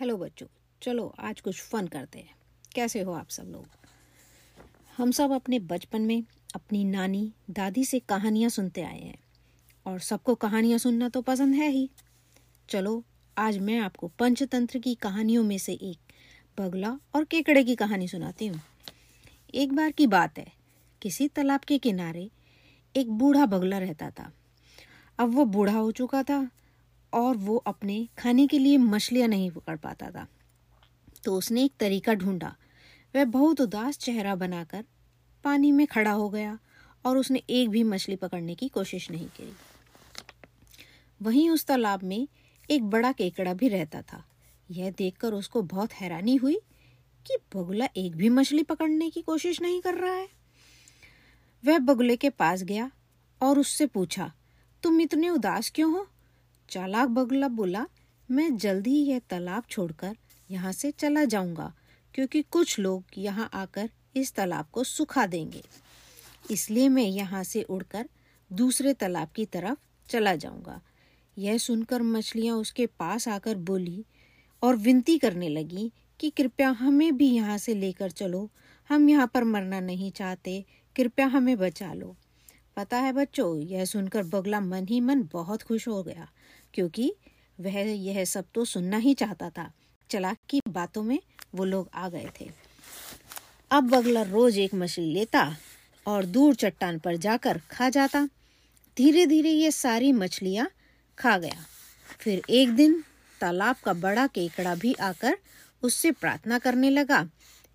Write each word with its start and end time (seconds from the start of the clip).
Hello 0.00 0.16
बच्चों, 0.16 0.46
चलो 0.82 1.14
आज 1.18 1.40
कुछ 1.40 1.60
फन 1.62 1.86
करते 1.86 2.18
हैं। 2.18 2.34
कैसे 2.74 3.00
हो 3.00 3.12
आप 3.12 3.28
सब 3.28 3.42
लोग? 3.42 3.66
हम 4.96 5.10
सब 5.10 5.32
अपने 5.32 5.58
बचपन 5.58 6.02
में 6.02 6.22
अपनी 6.54 6.84
नानी, 6.84 7.32
दादी 7.50 7.84
से 7.84 7.98
कहानियाँ 7.98 8.50
सुनते 8.50 8.82
आए 8.82 8.98
हैं, 8.98 9.18
और 9.86 10.00
सबको 10.00 10.34
कहानियाँ 10.34 10.78
सुनना 10.78 11.08
तो 11.08 11.22
पसंद 11.22 11.54
है 11.54 11.70
ही। 11.70 11.90
चलो, 12.68 13.04
आज 13.38 13.58
मैं 13.58 13.78
आपको 13.78 14.08
पंचतंत्र 14.08 14.78
की 14.78 14.94
कहानियों 14.94 15.44
में 15.44 15.58
से 15.58 15.72
एक, 15.72 15.98
बगला 16.60 16.98
और 17.14 17.24
केकड़े 17.24 17.64
की 17.64 17.76
कहानी 17.76 18.08
सुनाती 18.08 18.46
हूँ। 18.46 18.60
एक 19.54 19.72
बार 19.72 19.90
की 19.90 20.06
बात 20.06 20.38
है, 20.38 20.52
किसी 21.02 21.28
तालाब 21.28 21.60
के 21.60 21.78
किनारे 21.78 22.30
एक 22.96 23.10
बूढ़ा 23.10 23.46
बगला 23.46 23.78
रहता 23.78 24.10
था। 24.10 24.32
अब 25.18 25.34
वो 25.34 25.44
बूढ़ा 25.44 25.78
हो 25.78 25.92
चुका 25.92 26.22
था 26.22 26.50
और 27.14 27.36
वो 27.36 27.56
अपने 27.56 28.08
खाने 28.18 28.46
के 28.46 28.58
लिए 28.58 28.76
मछलियाँ 28.76 29.28
नहीं 29.28 29.50
पकड़ 29.50 29.76
पाता 29.76 30.10
था। 30.10 30.26
तो 31.24 31.34
उसने 31.34 31.64
एक 31.64 31.72
तरीका 31.80 32.14
ढूंढा। 32.14 32.54
वह 33.14 33.24
बहुत 33.24 33.60
उदास 33.60 33.98
चेहरा 33.98 34.34
बनाकर 34.34 34.84
पानी 35.44 35.72
में 35.72 35.86
खड़ा 35.86 36.10
हो 36.10 36.28
गया 36.28 36.58
और 37.06 37.18
उसने 37.18 37.42
एक 37.50 37.68
भी 37.68 37.82
मछली 37.82 38.16
पकड़ने 38.16 38.54
की 38.54 38.68
कोशिश 38.68 39.10
नहीं 39.10 39.26
की। 39.26 39.52
वहीं 41.22 41.50
उस 41.50 41.64
तालाब 41.64 42.02
में 42.02 42.28
एक 42.70 42.84
बड़ा 42.84 43.12
केकड़ा 43.12 43.54
भी 43.54 43.68
रहता 43.68 44.02
था। 44.02 44.24
यह 44.70 44.90
देखकर 44.90 45.32
उसको 45.32 45.62
बहुत 45.62 45.92
हैरानी 45.92 46.36
हुई 46.36 46.60
कि 47.26 47.36
बगुला 47.56 47.88
एक 47.96 48.16
भी 48.16 48.28
मछली 48.28 48.62
पकड़ने 48.62 49.10
की 49.10 49.22
कोशिश 49.22 49.60
नहीं 49.62 49.80
कर 49.80 49.94
रहा 49.94 50.14
है। 50.14 50.28
वह 51.64 51.78
बगुले 51.78 52.16
के 52.16 52.30
पास 52.30 52.62
गया 52.62 52.90
और 53.42 53.58
उससे 53.58 53.86
पूछा, 53.86 54.32
तुम 54.82 55.00
इतने 55.00 55.30
उदास 55.30 55.70
क्यों 55.70 55.92
हो? 55.92 56.06
चालाक 56.68 57.08
बगुला 57.08 57.48
बोला, 57.48 57.86
मैं 58.28 58.56
जल्दी 58.56 58.90
ही 58.90 59.04
यह 59.04 59.18
तालाब 59.30 59.64
छोड़कर 59.70 60.16
यहाँ 60.50 60.72
से 60.72 60.90
चला 60.90 61.24
जाऊँगा, 61.24 61.72
क्योंकि 62.14 62.42
कुछ 62.42 62.78
लोग 62.78 63.04
यहाँ 63.18 63.48
आकर 63.54 63.90
इस 64.16 64.34
तालाब 64.34 64.66
को 64.72 64.84
सुखा 64.84 65.26
देंगे। 65.26 65.62
इसलिए 66.50 66.88
मैं 66.88 67.02
यहाँ 67.02 67.42
से 67.44 67.62
उड़कर 67.62 68.08
दूसरे 68.50 68.92
तालाब 68.92 69.28
की 69.36 69.44
तरफ़ 69.46 69.78
चला 70.08 70.34
जाऊँगा। 70.36 70.80
यह 71.36 71.58
सुनकर 71.58 72.02
मछलियाँ 72.02 72.56
उसके 72.56 72.86
पास 72.86 73.28
आकर 73.28 73.54
बोली 73.60 74.04
और 74.62 74.76
विनती 74.76 75.18
करने 75.18 75.48
लगी 75.48 75.90
कि 76.20 76.30
कृपया 76.30 76.68
हमें 76.70 77.16
भी 77.16 77.28
यहाँ 77.30 77.58
से 77.58 77.74
लेकर 77.74 78.10
चलो। 78.10 78.48
हम 78.90 79.08
यहाँ 79.08 79.26
पर 79.26 79.44
मरना 79.44 79.80
नहीं 79.80 80.10
चाहते, 80.10 80.64
कृपया 80.96 81.26
हमें 81.26 81.56
बचा 81.58 81.92
लो। 81.92 82.16
पता 82.76 82.96
है 82.96 83.12
बच्चों, 83.12 83.58
यह 83.58 83.84
सुनकर 83.84 84.22
बगला 84.22 84.60
मन 84.60 84.86
ही 84.88 85.00
मन 85.00 85.22
बहुत 85.32 85.62
खुश 85.62 85.88
हो 85.88 86.02
गया, 86.02 86.28
क्योंकि 86.74 87.12
वह 87.60 87.78
यह 87.80 88.24
सब 88.24 88.44
तो 88.54 88.64
सुनना 88.64 88.96
ही 88.96 89.14
चाहता 89.14 89.50
था। 89.50 89.70
चलाक 90.10 90.38
की 90.48 90.60
बातों 90.68 91.02
में 91.02 91.18
वो 91.54 91.64
लोग 91.64 91.90
आ 91.94 92.08
गए 92.08 92.28
थे। 92.40 92.48
अब 93.70 93.90
बगला 93.90 94.22
रोज 94.22 94.58
एक 94.58 94.74
मछली 94.74 95.12
लेता 95.14 95.56
और 96.06 96.24
दूर 96.24 96.54
चट्टान 96.54 96.98
पर 96.98 97.16
जाकर 97.16 97.60
खा 97.70 97.88
जाता। 97.88 98.24
धीरे 98.96 99.26
धीरे 99.26 99.50
ये 99.50 99.70
सारी 99.70 100.12
मछलियाँ 100.12 100.68
खा 101.18 101.36
गया। 101.38 101.64
फिर 102.20 102.42
एक 102.50 102.70
दिन 102.70 103.02
तालाब 103.40 103.76
का 103.84 103.92
बड़ा 103.92 104.26
केकड़ा 104.26 104.74
भी 104.74 104.92
आकर 104.94 105.36
उससे 105.82 106.10
प्रार्थना 106.10 106.58
करने 106.58 106.90
लगा 106.90 107.22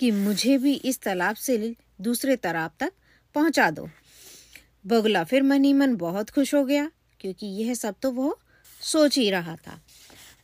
कि 0.00 0.10
मुझे 0.10 0.58
भी 0.58 0.74
इस 0.74 1.00
तालाब 1.02 1.36
से 1.36 1.74
दूसरे 2.00 2.36
तालाब 2.36 2.70
तक 2.80 2.92
पहुँचा 3.34 3.70
दो। 3.70 3.88
बगला 4.84 5.22
फिर 5.24 5.42
मनी 5.42 5.72
मन 5.72 5.94
बहुत 5.96 6.30
खुश 6.30 6.54
हो 6.54 6.64
गया, 6.64 6.90
क्योंकि 7.20 7.46
यह 7.46 7.74
सब 7.74 7.94
तो 8.02 8.10
वो 8.10 8.38
सोच 8.80 9.18
ही 9.18 9.30
रहा 9.30 9.56
था। 9.56 9.78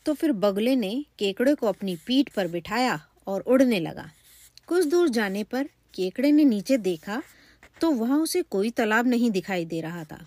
तो 0.06 0.14
फिर 0.14 0.32
बगले 0.34 0.74
ने 0.76 1.04
केकड़े 1.18 1.54
को 1.54 1.66
अपनी 1.66 1.96
पीठ 2.06 2.28
पर 2.34 2.48
बिठाया 2.48 3.00
और 3.26 3.40
उड़ने 3.40 3.80
लगा। 3.80 4.08
कुछ 4.68 4.84
दूर 4.84 5.08
जाने 5.08 5.42
पर 5.44 5.68
केकड़े 5.94 6.30
ने 6.32 6.44
नीचे 6.44 6.76
देखा 6.78 7.22
तो 7.80 7.90
वहाँ 7.90 8.18
उसे 8.18 8.42
कोई 8.44 8.70
तालाब 8.70 9.06
नहीं 9.06 9.30
दिखाई 9.30 9.64
दे 9.64 9.80
रहा 9.80 10.04
था, 10.04 10.18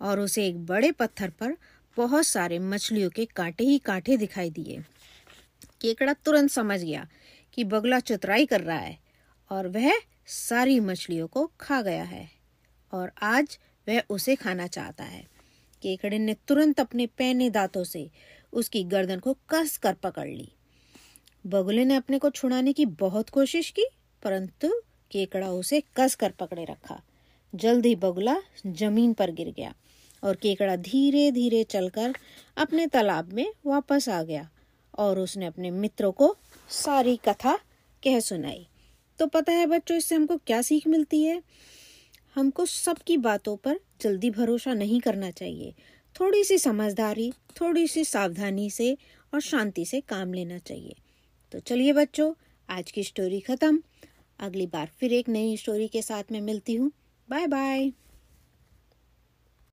और 0.00 0.20
उसे 0.20 0.46
एक 0.46 0.64
बड़े 0.66 0.90
पत्थर 0.92 1.30
पर 1.30 1.56
बहुत 1.96 2.26
सारे 2.26 2.58
मछलियों 2.58 3.10
के 3.10 3.24
कांटे 3.26 3.64
ही 3.64 3.78
कांटे 3.78 4.16
दिखाई 4.16 4.50
दिए। 4.50 4.78
केकड़ा 5.80 6.12
तुरंत 6.14 6.50
समझ 6.50 6.80
गया 6.80 7.06
कि 7.52 7.64
बगला 7.64 8.00
चुतराई 8.00 8.46
कर 8.46 8.60
रहा 8.60 8.78
है 8.78 8.98
और 9.50 9.68
वह 9.68 9.92
सारी 10.26 10.78
मछलियों 10.80 11.26
को 11.26 11.50
खा 11.60 11.80
गया 11.82 12.02
है। 12.04 12.28
और 12.92 13.12
आज 13.22 13.58
वह 13.86 14.02
उसे 14.10 14.36
खाना 14.36 14.66
चाहता 14.66 15.04
है। 15.04 15.24
केकड़े 15.82 16.18
ने 16.18 16.34
तुरंत 16.48 16.80
अपने 16.80 17.06
पैने 17.06 17.50
दांतों 17.50 17.84
से 17.84 18.08
उसकी 18.52 18.84
गर्दन 18.84 19.18
को 19.18 19.36
कस 19.48 19.76
कर 19.76 19.94
पकड़ 19.94 20.28
ली। 20.28 20.48
बगुले 21.44 21.84
ने 21.84 21.96
अपने 21.96 22.18
को 22.18 22.30
छुड़ाने 22.30 22.72
की 22.72 22.86
बहुत 22.86 23.30
कोशिश 23.30 23.70
की, 23.70 23.86
परंतु 24.22 24.72
केकड़ा 25.10 25.48
उसे 25.50 25.82
कस 25.96 26.14
कर 26.14 26.30
पकड़े 26.30 26.64
रखा। 26.64 27.00
जल्द 27.54 27.86
ही 27.86 27.94
बगुला 27.96 28.36
ज़मीन 28.66 29.12
पर 29.12 29.30
गिर 29.30 29.50
गया 29.50 29.74
और 30.22 30.36
केकड़ा 30.36 30.76
धीरे 30.76 31.30
धीरे 31.32 31.62
चलकर 31.64 32.14
अपने 32.56 32.86
तालाब 32.86 33.32
में 33.32 33.46
वापस 33.66 34.08
आ 34.08 34.22
गया 34.22 34.48
और 34.94 35.18
उसने 35.18 35.46
अपने 35.46 35.70
मित्रों 35.70 36.12
को 36.12 36.36
सारी 36.70 37.16
कथा 37.16 37.56
कह 38.02 38.20
सुनाई। 38.20 38.66
तो 39.18 39.26
पता 39.26 39.52
है 39.52 39.66
बच्चों, 39.66 39.96
इससे 39.96 40.14
हमको 40.14 40.36
क्या 40.36 40.62
सीख 40.62 40.86
मिलती 40.86 41.22
है? 41.22 41.42
हमको 42.34 42.66
सबकी 42.66 43.16
बातों 43.16 43.56
पर 43.56 43.80
जल्दी 44.00 44.30
भरोसा 44.30 44.74
नहीं 44.74 45.00
करना 45.00 45.30
चाहिए। 45.30 45.74
थोड़ी 46.20 46.44
सी 46.44 46.58
समझदारी 46.58 47.32
थोड़ी 47.60 47.86
सी 47.88 48.04
सावधानी 48.04 48.70
से 48.70 48.96
और 49.34 49.40
शांति 49.40 49.84
से 49.84 50.00
काम 50.00 50.32
लेना 50.32 50.58
चाहिए। 50.58 50.96
तो 51.52 51.58
चलिए 51.58 51.92
बच्चों, 51.92 52.32
आज 52.68 52.90
की 52.90 53.04
स्टोरी 53.04 53.40
ख़त्म। 53.40 53.82
अगली 54.38 54.66
बार 54.66 54.90
फिर 54.98 55.12
एक 55.12 55.28
नई 55.28 55.56
स्टोरी 55.56 55.88
के 55.88 56.02
साथ 56.02 56.32
में 56.32 56.40
मिलती 56.40 56.74
हूँ। 56.74 56.90
Bye 57.28 57.46
bye 57.46 57.92